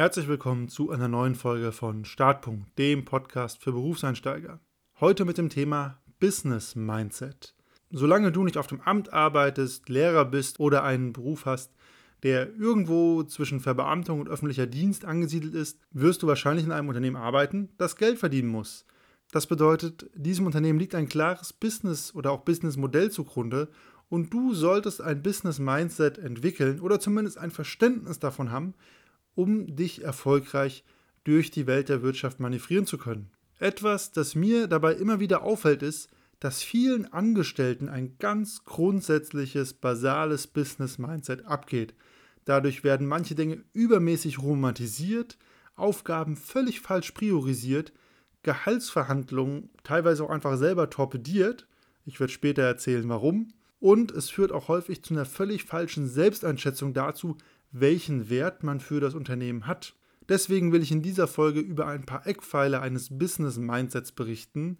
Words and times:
Herzlich 0.00 0.28
willkommen 0.28 0.70
zu 0.70 0.90
einer 0.90 1.08
neuen 1.08 1.34
Folge 1.34 1.72
von 1.72 2.06
Startpunkt, 2.06 2.78
dem 2.78 3.04
Podcast 3.04 3.62
für 3.62 3.72
Berufseinsteiger. 3.72 4.58
Heute 4.98 5.26
mit 5.26 5.36
dem 5.36 5.50
Thema 5.50 6.00
Business 6.18 6.74
Mindset. 6.74 7.54
Solange 7.90 8.32
du 8.32 8.42
nicht 8.42 8.56
auf 8.56 8.66
dem 8.66 8.80
Amt 8.80 9.12
arbeitest, 9.12 9.90
Lehrer 9.90 10.24
bist 10.24 10.58
oder 10.58 10.84
einen 10.84 11.12
Beruf 11.12 11.44
hast, 11.44 11.74
der 12.22 12.48
irgendwo 12.56 13.24
zwischen 13.24 13.60
Verbeamtung 13.60 14.20
und 14.20 14.30
öffentlicher 14.30 14.66
Dienst 14.66 15.04
angesiedelt 15.04 15.52
ist, 15.52 15.78
wirst 15.90 16.22
du 16.22 16.26
wahrscheinlich 16.26 16.64
in 16.64 16.72
einem 16.72 16.88
Unternehmen 16.88 17.16
arbeiten, 17.16 17.68
das 17.76 17.96
Geld 17.96 18.18
verdienen 18.18 18.48
muss. 18.48 18.86
Das 19.32 19.46
bedeutet, 19.46 20.08
diesem 20.14 20.46
Unternehmen 20.46 20.78
liegt 20.78 20.94
ein 20.94 21.10
klares 21.10 21.52
Business 21.52 22.14
oder 22.14 22.32
auch 22.32 22.46
Businessmodell 22.46 23.10
zugrunde 23.10 23.68
und 24.08 24.32
du 24.32 24.54
solltest 24.54 25.02
ein 25.02 25.22
Business 25.22 25.58
Mindset 25.58 26.16
entwickeln 26.16 26.80
oder 26.80 27.00
zumindest 27.00 27.36
ein 27.36 27.50
Verständnis 27.50 28.18
davon 28.18 28.50
haben, 28.50 28.72
um 29.34 29.74
dich 29.74 30.02
erfolgreich 30.02 30.84
durch 31.24 31.50
die 31.50 31.66
Welt 31.66 31.88
der 31.88 32.02
Wirtschaft 32.02 32.40
manövrieren 32.40 32.86
zu 32.86 32.98
können. 32.98 33.30
Etwas, 33.58 34.12
das 34.12 34.34
mir 34.34 34.66
dabei 34.66 34.94
immer 34.94 35.20
wieder 35.20 35.42
auffällt, 35.42 35.82
ist, 35.82 36.08
dass 36.40 36.62
vielen 36.62 37.12
Angestellten 37.12 37.88
ein 37.90 38.16
ganz 38.18 38.64
grundsätzliches, 38.64 39.74
basales 39.74 40.46
Business-Mindset 40.46 41.44
abgeht. 41.44 41.94
Dadurch 42.46 42.82
werden 42.82 43.06
manche 43.06 43.34
Dinge 43.34 43.62
übermäßig 43.74 44.38
romantisiert, 44.38 45.36
Aufgaben 45.76 46.36
völlig 46.36 46.80
falsch 46.80 47.12
priorisiert, 47.12 47.92
Gehaltsverhandlungen 48.42 49.68
teilweise 49.84 50.24
auch 50.24 50.30
einfach 50.30 50.56
selber 50.56 50.88
torpediert. 50.88 51.66
Ich 52.06 52.18
werde 52.18 52.32
später 52.32 52.62
erzählen, 52.62 53.06
warum. 53.08 53.52
Und 53.78 54.10
es 54.12 54.30
führt 54.30 54.52
auch 54.52 54.68
häufig 54.68 55.02
zu 55.02 55.14
einer 55.14 55.26
völlig 55.26 55.64
falschen 55.64 56.08
Selbsteinschätzung 56.08 56.94
dazu, 56.94 57.36
welchen 57.70 58.30
Wert 58.30 58.62
man 58.62 58.80
für 58.80 59.00
das 59.00 59.14
Unternehmen 59.14 59.66
hat. 59.66 59.94
Deswegen 60.28 60.72
will 60.72 60.82
ich 60.82 60.92
in 60.92 61.02
dieser 61.02 61.26
Folge 61.26 61.60
über 61.60 61.86
ein 61.86 62.04
paar 62.04 62.26
Eckpfeiler 62.26 62.80
eines 62.82 63.18
Business 63.18 63.58
Mindsets 63.58 64.12
berichten, 64.12 64.78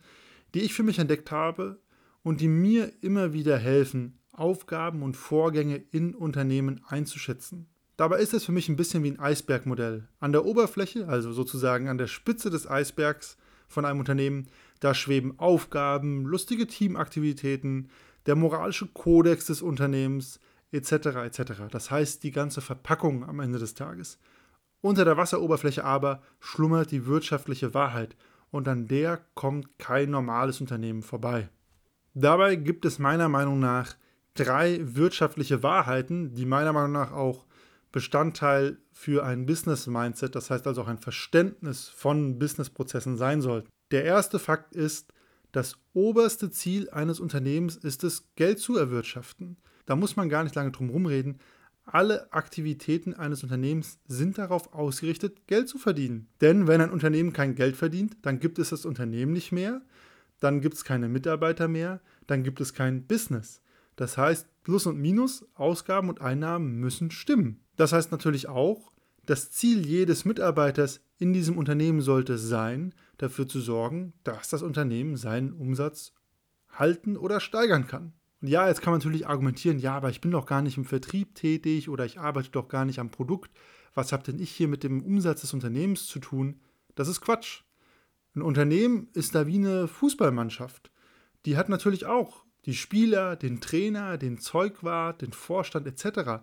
die 0.54 0.60
ich 0.60 0.74
für 0.74 0.82
mich 0.82 0.98
entdeckt 0.98 1.30
habe 1.30 1.80
und 2.22 2.40
die 2.40 2.48
mir 2.48 2.92
immer 3.00 3.32
wieder 3.32 3.56
helfen, 3.58 4.18
Aufgaben 4.32 5.02
und 5.02 5.16
Vorgänge 5.16 5.76
in 5.76 6.14
Unternehmen 6.14 6.80
einzuschätzen. 6.86 7.68
Dabei 7.96 8.20
ist 8.20 8.32
es 8.32 8.44
für 8.44 8.52
mich 8.52 8.68
ein 8.68 8.76
bisschen 8.76 9.02
wie 9.02 9.10
ein 9.10 9.18
Eisbergmodell. 9.18 10.08
An 10.20 10.32
der 10.32 10.46
Oberfläche, 10.46 11.06
also 11.06 11.32
sozusagen 11.32 11.88
an 11.88 11.98
der 11.98 12.06
Spitze 12.06 12.48
des 12.48 12.66
Eisbergs 12.66 13.36
von 13.68 13.84
einem 13.84 14.00
Unternehmen, 14.00 14.46
da 14.80 14.94
schweben 14.94 15.38
Aufgaben, 15.38 16.24
lustige 16.24 16.66
Teamaktivitäten, 16.66 17.90
der 18.26 18.36
moralische 18.36 18.86
Kodex 18.86 19.46
des 19.46 19.60
Unternehmens, 19.62 20.40
etc. 20.72 20.92
etc. 21.24 21.52
Das 21.70 21.90
heißt 21.90 22.22
die 22.22 22.30
ganze 22.30 22.60
Verpackung 22.60 23.28
am 23.28 23.40
Ende 23.40 23.58
des 23.58 23.74
Tages. 23.74 24.18
Unter 24.80 25.04
der 25.04 25.16
Wasseroberfläche 25.16 25.84
aber 25.84 26.22
schlummert 26.38 26.90
die 26.90 27.06
wirtschaftliche 27.06 27.74
Wahrheit 27.74 28.16
und 28.50 28.66
an 28.66 28.88
der 28.88 29.20
kommt 29.34 29.78
kein 29.78 30.10
normales 30.10 30.60
Unternehmen 30.60 31.02
vorbei. 31.02 31.48
Dabei 32.14 32.56
gibt 32.56 32.84
es 32.84 32.98
meiner 32.98 33.28
Meinung 33.28 33.60
nach 33.60 33.96
drei 34.34 34.80
wirtschaftliche 34.82 35.62
Wahrheiten, 35.62 36.34
die 36.34 36.46
meiner 36.46 36.72
Meinung 36.72 36.92
nach 36.92 37.12
auch 37.12 37.46
Bestandteil 37.92 38.78
für 38.92 39.24
ein 39.24 39.46
Business 39.46 39.86
Mindset, 39.86 40.34
das 40.34 40.50
heißt 40.50 40.66
also 40.66 40.82
auch 40.82 40.88
ein 40.88 40.98
Verständnis 40.98 41.88
von 41.88 42.38
Businessprozessen 42.38 43.16
sein 43.16 43.42
sollten. 43.42 43.68
Der 43.90 44.04
erste 44.04 44.38
Fakt 44.38 44.74
ist, 44.74 45.12
das 45.52 45.76
oberste 45.92 46.50
Ziel 46.50 46.88
eines 46.90 47.18
Unternehmens 47.18 47.76
ist 47.76 48.04
es, 48.04 48.28
Geld 48.36 48.60
zu 48.60 48.76
erwirtschaften. 48.76 49.56
Da 49.86 49.96
muss 49.96 50.16
man 50.16 50.28
gar 50.28 50.44
nicht 50.44 50.54
lange 50.54 50.70
drum 50.70 50.90
rumreden. 50.90 51.38
Alle 51.84 52.32
Aktivitäten 52.32 53.14
eines 53.14 53.42
Unternehmens 53.42 53.98
sind 54.06 54.38
darauf 54.38 54.72
ausgerichtet, 54.74 55.46
Geld 55.46 55.68
zu 55.68 55.78
verdienen. 55.78 56.28
Denn 56.40 56.66
wenn 56.66 56.80
ein 56.80 56.90
Unternehmen 56.90 57.32
kein 57.32 57.54
Geld 57.54 57.76
verdient, 57.76 58.16
dann 58.22 58.38
gibt 58.38 58.58
es 58.58 58.70
das 58.70 58.84
Unternehmen 58.84 59.32
nicht 59.32 59.50
mehr, 59.50 59.82
dann 60.38 60.60
gibt 60.60 60.74
es 60.74 60.84
keine 60.84 61.08
Mitarbeiter 61.08 61.68
mehr, 61.68 62.00
dann 62.26 62.42
gibt 62.44 62.60
es 62.60 62.74
kein 62.74 63.06
Business. 63.06 63.60
Das 63.96 64.16
heißt, 64.16 64.46
Plus 64.62 64.86
und 64.86 64.98
Minus, 64.98 65.46
Ausgaben 65.54 66.08
und 66.08 66.20
Einnahmen 66.20 66.76
müssen 66.76 67.10
stimmen. 67.10 67.60
Das 67.76 67.92
heißt 67.92 68.12
natürlich 68.12 68.48
auch, 68.48 68.92
das 69.26 69.50
Ziel 69.50 69.86
jedes 69.86 70.24
Mitarbeiters 70.24 71.00
in 71.18 71.32
diesem 71.32 71.58
Unternehmen 71.58 72.00
sollte 72.00 72.38
sein, 72.38 72.94
dafür 73.18 73.46
zu 73.46 73.60
sorgen, 73.60 74.12
dass 74.24 74.48
das 74.48 74.62
Unternehmen 74.62 75.16
seinen 75.16 75.52
Umsatz 75.52 76.12
halten 76.70 77.16
oder 77.16 77.40
steigern 77.40 77.86
kann. 77.86 78.12
Und 78.40 78.48
ja, 78.48 78.68
jetzt 78.68 78.80
kann 78.80 78.92
man 78.92 78.98
natürlich 78.98 79.26
argumentieren, 79.26 79.78
ja, 79.78 79.94
aber 79.96 80.10
ich 80.10 80.20
bin 80.20 80.30
doch 80.30 80.46
gar 80.46 80.62
nicht 80.62 80.76
im 80.78 80.84
Vertrieb 80.84 81.34
tätig 81.34 81.88
oder 81.88 82.06
ich 82.06 82.18
arbeite 82.18 82.50
doch 82.50 82.68
gar 82.68 82.84
nicht 82.84 82.98
am 82.98 83.10
Produkt. 83.10 83.50
Was 83.94 84.12
habe 84.12 84.22
denn 84.22 84.38
ich 84.38 84.50
hier 84.50 84.68
mit 84.68 84.82
dem 84.82 85.02
Umsatz 85.02 85.42
des 85.42 85.52
Unternehmens 85.52 86.06
zu 86.06 86.20
tun? 86.20 86.60
Das 86.94 87.08
ist 87.08 87.20
Quatsch. 87.20 87.62
Ein 88.34 88.42
Unternehmen 88.42 89.08
ist 89.12 89.34
da 89.34 89.46
wie 89.46 89.56
eine 89.56 89.88
Fußballmannschaft. 89.88 90.90
Die 91.44 91.56
hat 91.56 91.68
natürlich 91.68 92.06
auch 92.06 92.44
die 92.66 92.74
Spieler, 92.74 93.36
den 93.36 93.60
Trainer, 93.60 94.18
den 94.18 94.38
Zeugwart, 94.38 95.22
den 95.22 95.32
Vorstand 95.32 95.86
etc. 95.86 96.42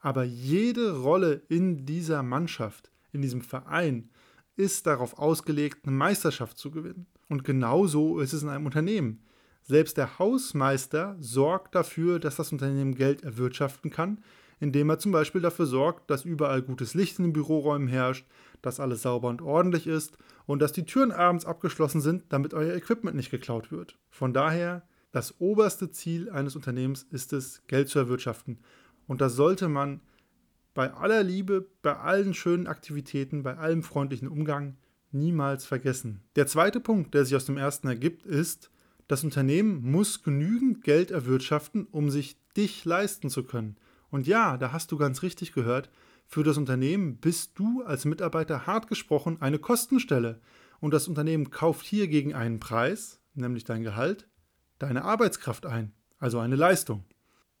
Aber 0.00 0.24
jede 0.24 0.98
Rolle 0.98 1.42
in 1.48 1.86
dieser 1.86 2.22
Mannschaft, 2.22 2.90
in 3.12 3.22
diesem 3.22 3.40
Verein, 3.40 4.10
ist 4.56 4.86
darauf 4.86 5.18
ausgelegt, 5.18 5.86
eine 5.86 5.96
Meisterschaft 5.96 6.58
zu 6.58 6.70
gewinnen. 6.70 7.06
Und 7.28 7.44
genauso 7.44 8.18
ist 8.18 8.32
es 8.32 8.42
in 8.42 8.48
einem 8.48 8.66
Unternehmen. 8.66 9.22
Selbst 9.68 9.98
der 9.98 10.18
Hausmeister 10.18 11.14
sorgt 11.20 11.74
dafür, 11.74 12.18
dass 12.18 12.36
das 12.36 12.52
Unternehmen 12.52 12.94
Geld 12.94 13.22
erwirtschaften 13.22 13.90
kann, 13.90 14.24
indem 14.60 14.88
er 14.88 14.98
zum 14.98 15.12
Beispiel 15.12 15.42
dafür 15.42 15.66
sorgt, 15.66 16.10
dass 16.10 16.24
überall 16.24 16.62
gutes 16.62 16.94
Licht 16.94 17.18
in 17.18 17.26
den 17.26 17.32
Büroräumen 17.34 17.86
herrscht, 17.86 18.26
dass 18.62 18.80
alles 18.80 19.02
sauber 19.02 19.28
und 19.28 19.42
ordentlich 19.42 19.86
ist 19.86 20.16
und 20.46 20.62
dass 20.62 20.72
die 20.72 20.86
Türen 20.86 21.12
abends 21.12 21.44
abgeschlossen 21.44 22.00
sind, 22.00 22.24
damit 22.30 22.54
euer 22.54 22.74
Equipment 22.74 23.14
nicht 23.14 23.30
geklaut 23.30 23.70
wird. 23.70 23.98
Von 24.08 24.32
daher, 24.32 24.88
das 25.12 25.38
oberste 25.38 25.90
Ziel 25.90 26.30
eines 26.30 26.56
Unternehmens 26.56 27.02
ist 27.10 27.34
es, 27.34 27.62
Geld 27.66 27.90
zu 27.90 27.98
erwirtschaften. 27.98 28.60
Und 29.06 29.20
das 29.20 29.34
sollte 29.34 29.68
man 29.68 30.00
bei 30.72 30.94
aller 30.94 31.22
Liebe, 31.22 31.66
bei 31.82 31.94
allen 31.94 32.32
schönen 32.32 32.68
Aktivitäten, 32.68 33.42
bei 33.42 33.58
allem 33.58 33.82
freundlichen 33.82 34.28
Umgang 34.28 34.78
niemals 35.12 35.66
vergessen. 35.66 36.22
Der 36.36 36.46
zweite 36.46 36.80
Punkt, 36.80 37.12
der 37.12 37.26
sich 37.26 37.36
aus 37.36 37.44
dem 37.44 37.58
ersten 37.58 37.86
ergibt, 37.88 38.24
ist, 38.24 38.70
das 39.08 39.24
Unternehmen 39.24 39.90
muss 39.90 40.22
genügend 40.22 40.82
Geld 40.82 41.10
erwirtschaften, 41.10 41.86
um 41.90 42.10
sich 42.10 42.36
dich 42.56 42.84
leisten 42.84 43.30
zu 43.30 43.42
können. 43.42 43.76
Und 44.10 44.26
ja, 44.26 44.56
da 44.56 44.72
hast 44.72 44.92
du 44.92 44.98
ganz 44.98 45.22
richtig 45.22 45.52
gehört, 45.52 45.90
für 46.26 46.44
das 46.44 46.58
Unternehmen 46.58 47.16
bist 47.16 47.58
du 47.58 47.82
als 47.82 48.04
Mitarbeiter 48.04 48.66
hart 48.66 48.86
gesprochen 48.86 49.40
eine 49.40 49.58
Kostenstelle. 49.58 50.40
Und 50.78 50.92
das 50.92 51.08
Unternehmen 51.08 51.50
kauft 51.50 51.86
hier 51.86 52.06
gegen 52.06 52.34
einen 52.34 52.60
Preis, 52.60 53.20
nämlich 53.34 53.64
dein 53.64 53.82
Gehalt, 53.82 54.28
deine 54.78 55.04
Arbeitskraft 55.04 55.64
ein, 55.64 55.92
also 56.18 56.38
eine 56.38 56.56
Leistung. 56.56 57.04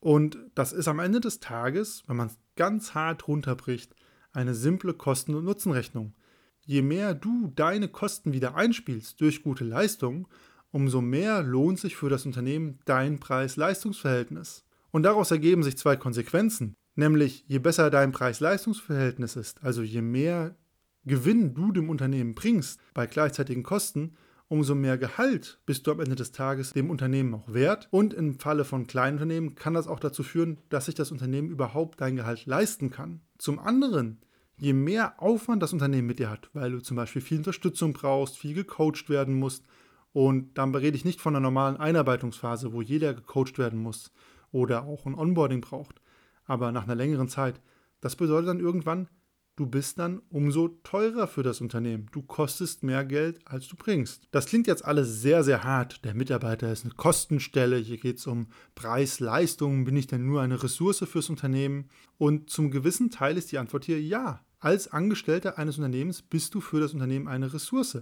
Und 0.00 0.38
das 0.54 0.72
ist 0.72 0.86
am 0.86 1.00
Ende 1.00 1.20
des 1.20 1.40
Tages, 1.40 2.04
wenn 2.06 2.16
man 2.16 2.28
es 2.28 2.38
ganz 2.56 2.94
hart 2.94 3.26
runterbricht, 3.26 3.96
eine 4.32 4.54
simple 4.54 4.92
Kosten- 4.92 5.34
und 5.34 5.44
Nutzenrechnung. 5.44 6.14
Je 6.60 6.82
mehr 6.82 7.14
du 7.14 7.50
deine 7.56 7.88
Kosten 7.88 8.34
wieder 8.34 8.54
einspielst 8.54 9.20
durch 9.22 9.42
gute 9.42 9.64
Leistung, 9.64 10.28
umso 10.70 11.00
mehr 11.00 11.42
lohnt 11.42 11.78
sich 11.78 11.96
für 11.96 12.08
das 12.08 12.26
Unternehmen 12.26 12.78
dein 12.84 13.18
Preis-Leistungs-Verhältnis. 13.18 14.64
Und 14.90 15.02
daraus 15.02 15.30
ergeben 15.30 15.62
sich 15.62 15.76
zwei 15.76 15.96
Konsequenzen. 15.96 16.74
Nämlich, 16.94 17.44
je 17.46 17.58
besser 17.58 17.90
dein 17.90 18.12
Preis-Leistungs-Verhältnis 18.12 19.36
ist, 19.36 19.62
also 19.62 19.82
je 19.82 20.02
mehr 20.02 20.56
Gewinn 21.04 21.54
du 21.54 21.72
dem 21.72 21.90
Unternehmen 21.90 22.34
bringst 22.34 22.80
bei 22.92 23.06
gleichzeitigen 23.06 23.62
Kosten, 23.62 24.16
umso 24.48 24.74
mehr 24.74 24.98
Gehalt 24.98 25.60
bist 25.66 25.86
du 25.86 25.92
am 25.92 26.00
Ende 26.00 26.16
des 26.16 26.32
Tages 26.32 26.72
dem 26.72 26.90
Unternehmen 26.90 27.34
auch 27.34 27.52
wert. 27.52 27.88
Und 27.90 28.14
im 28.14 28.38
Falle 28.38 28.64
von 28.64 28.86
kleinen 28.86 29.16
Unternehmen 29.18 29.54
kann 29.54 29.74
das 29.74 29.86
auch 29.86 30.00
dazu 30.00 30.22
führen, 30.22 30.58
dass 30.70 30.86
sich 30.86 30.94
das 30.94 31.12
Unternehmen 31.12 31.50
überhaupt 31.50 32.00
dein 32.00 32.16
Gehalt 32.16 32.46
leisten 32.46 32.90
kann. 32.90 33.20
Zum 33.38 33.58
anderen, 33.58 34.20
je 34.58 34.72
mehr 34.72 35.22
Aufwand 35.22 35.62
das 35.62 35.72
Unternehmen 35.72 36.06
mit 36.08 36.18
dir 36.18 36.30
hat, 36.30 36.50
weil 36.52 36.72
du 36.72 36.80
zum 36.80 36.96
Beispiel 36.96 37.22
viel 37.22 37.38
Unterstützung 37.38 37.92
brauchst, 37.92 38.38
viel 38.38 38.54
gecoacht 38.54 39.08
werden 39.08 39.38
musst, 39.38 39.64
und 40.12 40.56
dann 40.58 40.74
rede 40.74 40.96
ich 40.96 41.04
nicht 41.04 41.20
von 41.20 41.34
einer 41.34 41.42
normalen 41.42 41.76
Einarbeitungsphase, 41.76 42.72
wo 42.72 42.82
jeder 42.82 43.14
gecoacht 43.14 43.58
werden 43.58 43.80
muss 43.80 44.12
oder 44.50 44.84
auch 44.84 45.06
ein 45.06 45.14
Onboarding 45.14 45.60
braucht, 45.60 46.00
aber 46.44 46.72
nach 46.72 46.84
einer 46.84 46.94
längeren 46.94 47.28
Zeit. 47.28 47.60
Das 48.00 48.16
bedeutet 48.16 48.48
dann 48.48 48.60
irgendwann, 48.60 49.08
du 49.56 49.66
bist 49.66 49.98
dann 49.98 50.22
umso 50.30 50.68
teurer 50.68 51.26
für 51.26 51.42
das 51.42 51.60
Unternehmen. 51.60 52.06
Du 52.12 52.22
kostest 52.22 52.84
mehr 52.84 53.04
Geld, 53.04 53.40
als 53.44 53.66
du 53.68 53.76
bringst. 53.76 54.28
Das 54.30 54.46
klingt 54.46 54.66
jetzt 54.66 54.84
alles 54.84 55.20
sehr, 55.20 55.42
sehr 55.42 55.64
hart. 55.64 56.04
Der 56.04 56.14
Mitarbeiter 56.14 56.72
ist 56.72 56.84
eine 56.84 56.94
Kostenstelle. 56.94 57.76
Hier 57.76 57.98
geht 57.98 58.18
es 58.18 58.26
um 58.26 58.46
Preis, 58.76 59.18
Leistung. 59.18 59.84
Bin 59.84 59.96
ich 59.96 60.06
denn 60.06 60.26
nur 60.26 60.42
eine 60.42 60.62
Ressource 60.62 61.04
fürs 61.10 61.28
Unternehmen? 61.28 61.90
Und 62.18 62.50
zum 62.50 62.70
gewissen 62.70 63.10
Teil 63.10 63.36
ist 63.36 63.50
die 63.50 63.58
Antwort 63.58 63.84
hier 63.84 64.00
ja. 64.00 64.44
Als 64.60 64.88
Angestellter 64.88 65.58
eines 65.58 65.76
Unternehmens 65.78 66.22
bist 66.22 66.54
du 66.54 66.60
für 66.60 66.80
das 66.80 66.92
Unternehmen 66.92 67.28
eine 67.28 67.52
Ressource. 67.52 67.98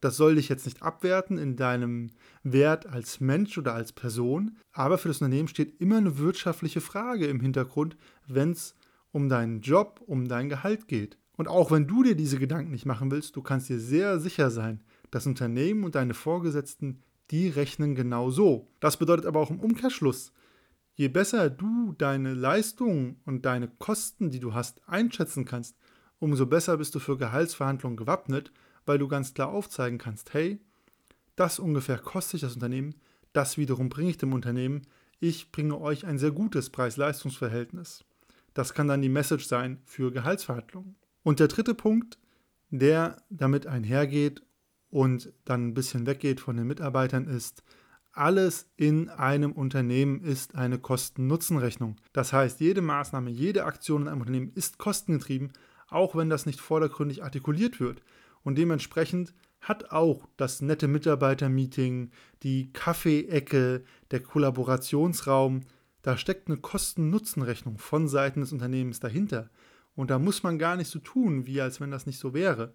Das 0.00 0.16
soll 0.16 0.36
dich 0.36 0.48
jetzt 0.48 0.64
nicht 0.64 0.82
abwerten 0.82 1.36
in 1.36 1.56
deinem 1.56 2.10
Wert 2.42 2.86
als 2.86 3.20
Mensch 3.20 3.58
oder 3.58 3.74
als 3.74 3.92
Person, 3.92 4.56
aber 4.72 4.96
für 4.96 5.08
das 5.08 5.20
Unternehmen 5.20 5.48
steht 5.48 5.80
immer 5.80 5.98
eine 5.98 6.18
wirtschaftliche 6.18 6.80
Frage 6.80 7.26
im 7.26 7.40
Hintergrund, 7.40 7.96
wenn 8.26 8.52
es 8.52 8.74
um 9.12 9.28
deinen 9.28 9.60
Job, 9.60 10.00
um 10.06 10.28
dein 10.28 10.48
Gehalt 10.48 10.88
geht. 10.88 11.18
Und 11.36 11.48
auch 11.48 11.70
wenn 11.70 11.86
du 11.86 12.02
dir 12.02 12.14
diese 12.14 12.38
Gedanken 12.38 12.70
nicht 12.70 12.86
machen 12.86 13.10
willst, 13.10 13.36
du 13.36 13.42
kannst 13.42 13.68
dir 13.68 13.78
sehr 13.78 14.20
sicher 14.20 14.50
sein, 14.50 14.82
das 15.10 15.26
Unternehmen 15.26 15.84
und 15.84 15.94
deine 15.94 16.14
Vorgesetzten, 16.14 17.02
die 17.30 17.48
rechnen 17.48 17.94
genau 17.94 18.30
so. 18.30 18.68
Das 18.80 18.96
bedeutet 18.96 19.26
aber 19.26 19.40
auch 19.40 19.50
im 19.50 19.60
Umkehrschluss, 19.60 20.32
je 20.94 21.08
besser 21.08 21.48
du 21.50 21.94
deine 21.96 22.34
Leistungen 22.34 23.20
und 23.24 23.46
deine 23.46 23.68
Kosten, 23.68 24.30
die 24.30 24.40
du 24.40 24.54
hast, 24.54 24.86
einschätzen 24.88 25.44
kannst, 25.44 25.76
umso 26.18 26.46
besser 26.46 26.76
bist 26.76 26.94
du 26.94 26.98
für 26.98 27.16
Gehaltsverhandlungen 27.16 27.96
gewappnet, 27.96 28.52
weil 28.86 28.98
du 28.98 29.08
ganz 29.08 29.34
klar 29.34 29.48
aufzeigen 29.48 29.98
kannst, 29.98 30.34
hey, 30.34 30.60
das 31.36 31.58
ungefähr 31.58 31.98
kostet 31.98 32.42
das 32.42 32.54
Unternehmen, 32.54 32.94
das 33.32 33.56
wiederum 33.56 33.88
bringe 33.88 34.10
ich 34.10 34.18
dem 34.18 34.32
Unternehmen, 34.32 34.82
ich 35.20 35.52
bringe 35.52 35.78
euch 35.80 36.06
ein 36.06 36.18
sehr 36.18 36.30
gutes 36.30 36.70
Preis-Leistungs-Verhältnis. 36.70 38.04
Das 38.54 38.74
kann 38.74 38.88
dann 38.88 39.02
die 39.02 39.08
Message 39.08 39.46
sein 39.46 39.80
für 39.84 40.10
Gehaltsverhandlungen. 40.10 40.96
Und 41.22 41.40
der 41.40 41.48
dritte 41.48 41.74
Punkt, 41.74 42.18
der 42.70 43.22
damit 43.28 43.66
einhergeht 43.66 44.42
und 44.90 45.32
dann 45.44 45.68
ein 45.68 45.74
bisschen 45.74 46.06
weggeht 46.06 46.40
von 46.40 46.56
den 46.56 46.66
Mitarbeitern, 46.66 47.26
ist, 47.26 47.62
alles 48.12 48.68
in 48.76 49.08
einem 49.08 49.52
Unternehmen 49.52 50.20
ist 50.22 50.56
eine 50.56 50.78
Kosten-Nutzen-Rechnung. 50.78 51.96
Das 52.12 52.32
heißt, 52.32 52.60
jede 52.60 52.82
Maßnahme, 52.82 53.30
jede 53.30 53.64
Aktion 53.64 54.02
in 54.02 54.08
einem 54.08 54.20
Unternehmen 54.20 54.52
ist 54.54 54.78
kostengetrieben, 54.78 55.52
auch 55.88 56.16
wenn 56.16 56.28
das 56.28 56.46
nicht 56.46 56.60
vordergründig 56.60 57.22
artikuliert 57.22 57.78
wird. 57.78 58.02
Und 58.50 58.56
dementsprechend 58.56 59.32
hat 59.60 59.92
auch 59.92 60.26
das 60.36 60.60
nette 60.60 60.88
Mitarbeiter-Meeting, 60.88 62.10
die 62.42 62.72
Kaffeeecke, 62.72 63.84
der 64.10 64.20
Kollaborationsraum, 64.24 65.60
da 66.02 66.16
steckt 66.16 66.48
eine 66.48 66.56
Kosten-Nutzen-Rechnung 66.56 67.78
von 67.78 68.08
Seiten 68.08 68.40
des 68.40 68.50
Unternehmens 68.50 68.98
dahinter. 68.98 69.50
Und 69.94 70.10
da 70.10 70.18
muss 70.18 70.42
man 70.42 70.58
gar 70.58 70.74
nicht 70.74 70.88
so 70.88 70.98
tun, 70.98 71.46
wie 71.46 71.60
als 71.60 71.80
wenn 71.80 71.92
das 71.92 72.06
nicht 72.06 72.18
so 72.18 72.34
wäre. 72.34 72.74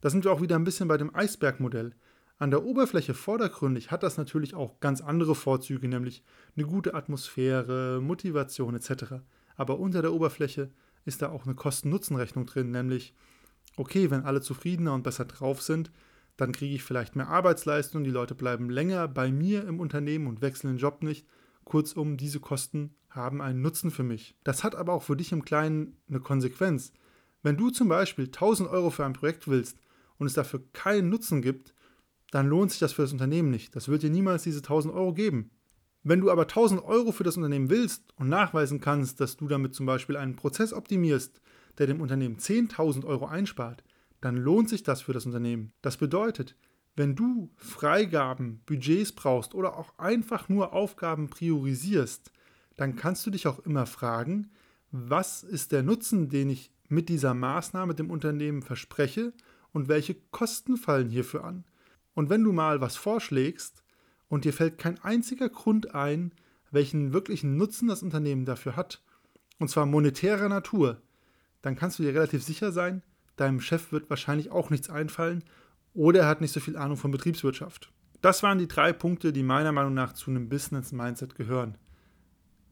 Da 0.00 0.08
sind 0.08 0.22
wir 0.22 0.30
auch 0.30 0.40
wieder 0.40 0.54
ein 0.54 0.62
bisschen 0.62 0.86
bei 0.86 0.98
dem 0.98 1.12
Eisbergmodell. 1.12 1.96
An 2.36 2.52
der 2.52 2.62
Oberfläche 2.62 3.12
vordergründig 3.12 3.90
hat 3.90 4.04
das 4.04 4.18
natürlich 4.18 4.54
auch 4.54 4.78
ganz 4.78 5.00
andere 5.00 5.34
Vorzüge, 5.34 5.88
nämlich 5.88 6.22
eine 6.56 6.64
gute 6.64 6.94
Atmosphäre, 6.94 8.00
Motivation 8.00 8.76
etc. 8.76 9.14
Aber 9.56 9.80
unter 9.80 10.00
der 10.00 10.12
Oberfläche 10.12 10.70
ist 11.06 11.22
da 11.22 11.30
auch 11.30 11.44
eine 11.44 11.56
Kosten-Nutzen-Rechnung 11.56 12.46
drin, 12.46 12.70
nämlich, 12.70 13.16
okay, 13.78 14.10
wenn 14.10 14.24
alle 14.24 14.40
zufriedener 14.40 14.94
und 14.94 15.02
besser 15.02 15.24
drauf 15.24 15.62
sind, 15.62 15.90
dann 16.36 16.52
kriege 16.52 16.74
ich 16.74 16.84
vielleicht 16.84 17.16
mehr 17.16 17.28
Arbeitsleistung, 17.28 18.04
die 18.04 18.10
Leute 18.10 18.34
bleiben 18.34 18.70
länger 18.70 19.08
bei 19.08 19.32
mir 19.32 19.66
im 19.66 19.80
Unternehmen 19.80 20.26
und 20.26 20.40
wechseln 20.40 20.74
den 20.74 20.78
Job 20.78 21.02
nicht. 21.02 21.26
Kurzum, 21.64 22.16
diese 22.16 22.40
Kosten 22.40 22.94
haben 23.10 23.42
einen 23.42 23.60
Nutzen 23.60 23.90
für 23.90 24.04
mich. 24.04 24.36
Das 24.44 24.64
hat 24.64 24.74
aber 24.74 24.92
auch 24.92 25.02
für 25.02 25.16
dich 25.16 25.32
im 25.32 25.44
Kleinen 25.44 25.96
eine 26.08 26.20
Konsequenz. 26.20 26.92
Wenn 27.42 27.56
du 27.56 27.70
zum 27.70 27.88
Beispiel 27.88 28.26
1000 28.26 28.68
Euro 28.68 28.90
für 28.90 29.04
ein 29.04 29.12
Projekt 29.12 29.48
willst 29.48 29.78
und 30.18 30.26
es 30.26 30.34
dafür 30.34 30.62
keinen 30.72 31.08
Nutzen 31.08 31.42
gibt, 31.42 31.74
dann 32.30 32.46
lohnt 32.46 32.70
sich 32.70 32.80
das 32.80 32.92
für 32.92 33.02
das 33.02 33.12
Unternehmen 33.12 33.50
nicht. 33.50 33.74
Das 33.74 33.88
wird 33.88 34.02
dir 34.02 34.10
niemals 34.10 34.42
diese 34.42 34.58
1000 34.58 34.94
Euro 34.94 35.14
geben. 35.14 35.50
Wenn 36.02 36.20
du 36.20 36.30
aber 36.30 36.42
1000 36.42 36.84
Euro 36.84 37.12
für 37.12 37.24
das 37.24 37.36
Unternehmen 37.36 37.70
willst 37.70 38.04
und 38.16 38.28
nachweisen 38.28 38.80
kannst, 38.80 39.20
dass 39.20 39.36
du 39.36 39.48
damit 39.48 39.74
zum 39.74 39.86
Beispiel 39.86 40.16
einen 40.16 40.36
Prozess 40.36 40.72
optimierst, 40.72 41.40
der 41.78 41.86
dem 41.86 42.00
Unternehmen 42.00 42.36
10.000 42.36 43.04
Euro 43.04 43.26
einspart, 43.26 43.84
dann 44.20 44.36
lohnt 44.36 44.68
sich 44.68 44.82
das 44.82 45.02
für 45.02 45.12
das 45.12 45.26
Unternehmen. 45.26 45.72
Das 45.80 45.96
bedeutet, 45.96 46.56
wenn 46.96 47.14
du 47.14 47.50
Freigaben, 47.56 48.60
Budgets 48.66 49.12
brauchst 49.12 49.54
oder 49.54 49.76
auch 49.76 49.98
einfach 49.98 50.48
nur 50.48 50.72
Aufgaben 50.72 51.28
priorisierst, 51.30 52.32
dann 52.76 52.96
kannst 52.96 53.24
du 53.26 53.30
dich 53.30 53.46
auch 53.46 53.60
immer 53.60 53.86
fragen, 53.86 54.50
was 54.90 55.42
ist 55.42 55.72
der 55.72 55.82
Nutzen, 55.82 56.28
den 56.28 56.50
ich 56.50 56.72
mit 56.88 57.08
dieser 57.08 57.34
Maßnahme 57.34 57.94
dem 57.94 58.10
Unternehmen 58.10 58.62
verspreche 58.62 59.32
und 59.72 59.88
welche 59.88 60.16
Kosten 60.30 60.76
fallen 60.76 61.10
hierfür 61.10 61.44
an. 61.44 61.64
Und 62.14 62.30
wenn 62.30 62.42
du 62.42 62.52
mal 62.52 62.80
was 62.80 62.96
vorschlägst 62.96 63.84
und 64.28 64.44
dir 64.44 64.52
fällt 64.52 64.78
kein 64.78 65.00
einziger 65.02 65.48
Grund 65.48 65.94
ein, 65.94 66.32
welchen 66.70 67.12
wirklichen 67.12 67.56
Nutzen 67.56 67.88
das 67.88 68.02
Unternehmen 68.02 68.44
dafür 68.44 68.76
hat, 68.76 69.02
und 69.58 69.68
zwar 69.68 69.86
monetärer 69.86 70.48
Natur, 70.48 71.00
dann 71.62 71.76
kannst 71.76 71.98
du 71.98 72.02
dir 72.02 72.14
relativ 72.14 72.42
sicher 72.42 72.72
sein, 72.72 73.02
deinem 73.36 73.60
Chef 73.60 73.92
wird 73.92 74.10
wahrscheinlich 74.10 74.50
auch 74.50 74.70
nichts 74.70 74.90
einfallen 74.90 75.44
oder 75.94 76.20
er 76.20 76.28
hat 76.28 76.40
nicht 76.40 76.52
so 76.52 76.60
viel 76.60 76.76
Ahnung 76.76 76.96
von 76.96 77.10
Betriebswirtschaft. 77.10 77.92
Das 78.20 78.42
waren 78.42 78.58
die 78.58 78.68
drei 78.68 78.92
Punkte, 78.92 79.32
die 79.32 79.42
meiner 79.42 79.72
Meinung 79.72 79.94
nach 79.94 80.12
zu 80.12 80.30
einem 80.30 80.48
Business 80.48 80.92
Mindset 80.92 81.34
gehören. 81.36 81.78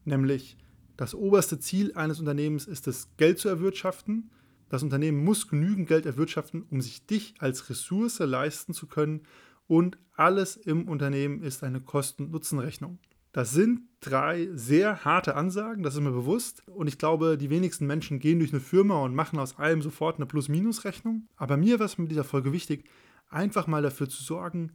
Nämlich, 0.03 0.57
das 0.97 1.13
oberste 1.13 1.59
Ziel 1.59 1.93
eines 1.93 2.19
Unternehmens 2.19 2.65
ist 2.65 2.87
es, 2.87 3.09
Geld 3.17 3.39
zu 3.39 3.49
erwirtschaften. 3.49 4.31
Das 4.69 4.83
Unternehmen 4.83 5.23
muss 5.23 5.47
genügend 5.47 5.87
Geld 5.87 6.05
erwirtschaften, 6.05 6.65
um 6.69 6.81
sich 6.81 7.05
dich 7.05 7.35
als 7.39 7.69
Ressource 7.69 8.19
leisten 8.19 8.73
zu 8.73 8.87
können. 8.87 9.21
Und 9.67 9.97
alles 10.15 10.57
im 10.57 10.87
Unternehmen 10.87 11.43
ist 11.43 11.63
eine 11.63 11.81
Kosten-Nutzen-Rechnung. 11.81 12.99
Das 13.37 13.51
sind 13.51 13.81
drei 13.99 14.49
sehr 14.53 15.05
harte 15.05 15.35
Ansagen, 15.35 15.83
das 15.83 15.93
ist 15.93 16.01
mir 16.01 16.09
bewusst. 16.09 16.63
Und 16.65 16.87
ich 16.87 16.97
glaube, 16.97 17.37
die 17.37 17.51
wenigsten 17.51 17.85
Menschen 17.85 18.17
gehen 18.17 18.39
durch 18.39 18.51
eine 18.51 18.59
Firma 18.59 19.03
und 19.03 19.13
machen 19.13 19.37
aus 19.37 19.59
allem 19.59 19.83
sofort 19.83 20.15
eine 20.15 20.25
Plus-Minus-Rechnung. 20.25 21.27
Aber 21.35 21.55
mir 21.55 21.77
war 21.77 21.85
es 21.85 21.99
mit 21.99 22.09
dieser 22.09 22.23
Folge 22.23 22.51
wichtig, 22.51 22.89
einfach 23.29 23.67
mal 23.67 23.83
dafür 23.83 24.09
zu 24.09 24.23
sorgen, 24.23 24.71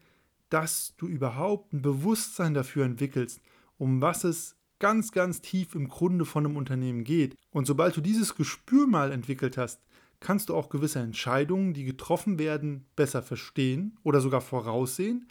dass 0.48 0.94
du 0.96 1.08
überhaupt 1.08 1.72
ein 1.72 1.82
Bewusstsein 1.82 2.54
dafür 2.54 2.84
entwickelst, 2.84 3.40
um 3.78 4.00
was 4.00 4.22
es 4.22 4.54
ganz, 4.78 5.10
ganz 5.10 5.40
tief 5.40 5.74
im 5.74 5.88
Grunde 5.88 6.24
von 6.24 6.46
einem 6.46 6.56
Unternehmen 6.56 7.02
geht. 7.02 7.34
Und 7.50 7.66
sobald 7.66 7.96
du 7.96 8.00
dieses 8.00 8.36
Gespür 8.36 8.86
mal 8.86 9.10
entwickelt 9.10 9.58
hast, 9.58 9.82
kannst 10.20 10.50
du 10.50 10.54
auch 10.54 10.68
gewisse 10.68 11.00
Entscheidungen, 11.00 11.74
die 11.74 11.82
getroffen 11.82 12.38
werden, 12.38 12.86
besser 12.94 13.24
verstehen 13.24 13.98
oder 14.04 14.20
sogar 14.20 14.40
voraussehen. 14.40 15.26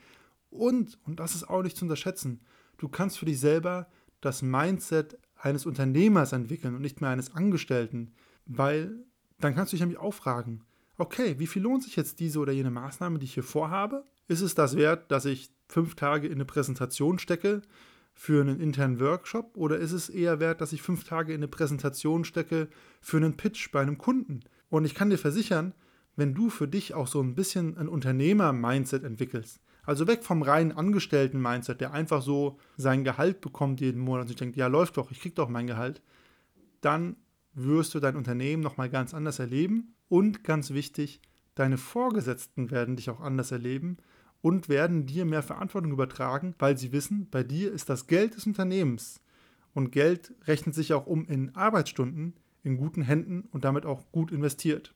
Und, 0.50 1.00
und 1.06 1.22
das 1.22 1.34
ist 1.34 1.50
auch 1.50 1.64
nicht 1.64 1.78
zu 1.78 1.86
unterschätzen, 1.86 2.42
du 2.82 2.90
kannst 2.90 3.20
für 3.20 3.26
dich 3.26 3.40
selber 3.40 3.88
das 4.22 4.42
Mindset 4.42 5.18
eines 5.38 5.66
Unternehmers 5.66 6.34
entwickeln 6.34 6.76
und 6.76 6.82
nicht 6.82 7.00
mehr 7.00 7.12
eines 7.12 7.34
Angestellten, 7.34 8.12
weil 8.46 9.06
dann 9.40 9.56
kannst 9.56 9.72
du 9.72 9.76
dich 9.76 9.82
nämlich 9.82 10.00
auch 10.00 10.14
fragen, 10.14 10.64
okay, 10.98 11.36
wie 11.40 11.48
viel 11.48 11.62
lohnt 11.62 11.84
sich 11.84 11.96
jetzt 11.96 12.20
diese 12.20 12.40
oder 12.40 12.52
jene 12.52 12.72
Maßnahme, 12.72 13.20
die 13.20 13.26
ich 13.26 13.34
hier 13.34 13.44
vorhabe? 13.44 14.04
Ist 14.28 14.42
es 14.42 14.56
das 14.56 14.76
wert, 14.76 15.12
dass 15.12 15.26
ich 15.26 15.52
fünf 15.68 15.96
Tage 15.96 16.28
in 16.28 16.34
eine 16.34 16.46
Präsentation 16.46 17.18
stecke 17.20 17.62
für 18.14 18.42
einen 18.42 18.60
internen 18.60 19.00
Workshop 19.00 19.58
oder 19.58 19.78
ist 19.78 19.94
es 19.94 20.10
eher 20.10 20.40
wert, 20.40 20.62
dass 20.62 20.74
ich 20.74 20.82
fünf 20.82 21.04
Tage 21.04 21.34
in 21.34 21.40
eine 21.40 21.48
Präsentation 21.48 22.24
stecke 22.24 22.68
für 23.00 23.18
einen 23.18 23.38
Pitch 23.38 23.72
bei 23.72 23.82
einem 23.82 23.98
Kunden? 23.98 24.42
Und 24.70 24.86
ich 24.86 24.96
kann 24.96 25.10
dir 25.10 25.18
versichern, 25.18 25.74
wenn 26.16 26.34
du 26.34 26.50
für 26.50 26.68
dich 26.68 26.94
auch 26.94 27.08
so 27.08 27.22
ein 27.22 27.36
bisschen 27.36 27.78
ein 27.78 27.88
Unternehmer-Mindset 27.88 29.04
entwickelst, 29.04 29.60
also 29.86 30.08
weg 30.08 30.24
vom 30.24 30.42
reinen 30.42 30.72
Angestellten-Mindset, 30.72 31.82
der 31.82 31.94
einfach 31.94 32.22
so 32.22 32.60
sein 32.78 33.04
Gehalt 33.04 33.42
bekommt 33.42 33.82
jeden 33.82 34.02
Monat 34.02 34.24
und 34.24 34.28
sich 34.28 34.38
denkt, 34.38 34.56
ja, 34.56 34.68
läuft 34.68 34.98
doch, 34.98 35.12
ich 35.12 35.20
krieg 35.20 35.36
doch 35.36 35.50
mein 35.50 35.68
Gehalt. 35.68 36.02
Dann 36.82 37.16
wirst 37.54 37.94
du 37.94 38.00
dein 38.00 38.16
Unternehmen 38.16 38.62
nochmal 38.62 38.90
ganz 38.90 39.14
anders 39.14 39.40
erleben. 39.40 39.96
Und 40.08 40.44
ganz 40.44 40.72
wichtig, 40.72 41.22
deine 41.56 41.78
Vorgesetzten 41.78 42.70
werden 42.70 42.96
dich 42.96 43.10
auch 43.10 43.22
anders 43.22 43.52
erleben 43.52 43.98
und 44.42 44.70
werden 44.70 45.06
dir 45.06 45.26
mehr 45.26 45.44
Verantwortung 45.44 45.92
übertragen, 45.92 46.56
weil 46.60 46.78
sie 46.78 46.92
wissen, 46.92 47.30
bei 47.30 47.44
dir 47.44 47.72
ist 47.72 47.90
das 47.90 48.08
Geld 48.08 48.36
des 48.36 48.46
Unternehmens. 48.46 49.22
Und 49.74 49.92
Geld 49.92 50.34
rechnet 50.46 50.76
sich 50.76 50.94
auch 50.94 51.08
um 51.08 51.26
in 51.26 51.56
Arbeitsstunden, 51.56 52.34
in 52.64 52.78
guten 52.78 53.04
Händen 53.04 53.48
und 53.52 53.64
damit 53.64 53.86
auch 53.86 54.12
gut 54.12 54.32
investiert. 54.32 54.94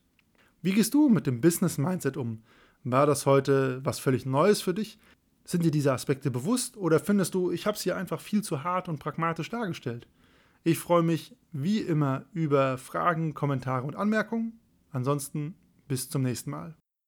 Wie 0.62 0.72
gehst 0.72 0.94
du 0.94 1.08
mit 1.08 1.26
dem 1.26 1.40
Business 1.40 1.78
Mindset 1.78 2.16
um? 2.16 2.42
War 2.88 3.04
das 3.04 3.26
heute 3.26 3.84
was 3.84 3.98
völlig 3.98 4.26
Neues 4.26 4.62
für 4.62 4.72
dich? 4.72 5.00
Sind 5.44 5.64
dir 5.64 5.72
diese 5.72 5.92
Aspekte 5.92 6.30
bewusst 6.30 6.76
oder 6.76 7.00
findest 7.00 7.34
du, 7.34 7.50
ich 7.50 7.66
habe 7.66 7.76
es 7.76 7.82
hier 7.82 7.96
einfach 7.96 8.20
viel 8.20 8.44
zu 8.44 8.62
hart 8.62 8.88
und 8.88 9.00
pragmatisch 9.00 9.50
dargestellt? 9.50 10.06
Ich 10.62 10.78
freue 10.78 11.02
mich 11.02 11.34
wie 11.50 11.80
immer 11.80 12.26
über 12.32 12.78
Fragen, 12.78 13.34
Kommentare 13.34 13.84
und 13.84 13.96
Anmerkungen. 13.96 14.60
Ansonsten 14.92 15.56
bis 15.88 16.08
zum 16.08 16.22
nächsten 16.22 16.50
Mal. 16.50 16.76